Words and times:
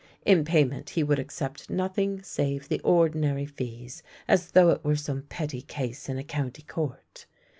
In 0.25 0.45
payment 0.45 0.89
he 0.89 1.03
would 1.03 1.19
accept 1.19 1.69
nothing 1.69 2.23
save 2.23 2.69
the 2.69 2.79
ordinary 2.79 3.45
fees, 3.45 4.01
as 4.27 4.49
though 4.53 4.69
it 4.71 4.83
were 4.83 4.95
some 4.95 5.21
petty 5.21 5.61
case 5.61 6.09
in 6.09 6.17
a 6.17 6.23
county 6.23 6.63
court. 6.63 7.27